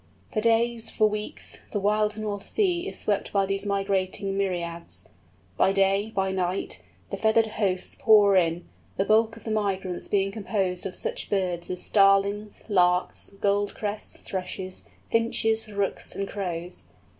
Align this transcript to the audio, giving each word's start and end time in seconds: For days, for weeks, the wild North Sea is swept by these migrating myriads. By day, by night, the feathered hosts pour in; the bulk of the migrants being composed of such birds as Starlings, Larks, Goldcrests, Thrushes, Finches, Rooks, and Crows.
For 0.33 0.41
days, 0.41 0.89
for 0.89 1.07
weeks, 1.07 1.59
the 1.71 1.79
wild 1.79 2.17
North 2.17 2.47
Sea 2.47 2.87
is 2.87 2.97
swept 2.97 3.31
by 3.31 3.45
these 3.45 3.67
migrating 3.67 4.35
myriads. 4.35 5.05
By 5.57 5.71
day, 5.71 6.09
by 6.15 6.31
night, 6.31 6.81
the 7.11 7.17
feathered 7.17 7.45
hosts 7.45 7.95
pour 7.99 8.35
in; 8.35 8.67
the 8.97 9.05
bulk 9.05 9.37
of 9.37 9.43
the 9.43 9.51
migrants 9.51 10.07
being 10.07 10.31
composed 10.31 10.87
of 10.87 10.95
such 10.95 11.29
birds 11.29 11.69
as 11.69 11.83
Starlings, 11.83 12.63
Larks, 12.67 13.29
Goldcrests, 13.39 14.23
Thrushes, 14.23 14.85
Finches, 15.11 15.71
Rooks, 15.71 16.15
and 16.15 16.27
Crows. 16.27 16.81